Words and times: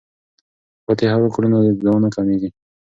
که 0.75 0.79
فاتحه 0.85 1.17
وکړو 1.21 1.47
نو 1.53 1.57
دعا 1.83 1.97
نه 2.03 2.09
کمیږي. 2.15 2.49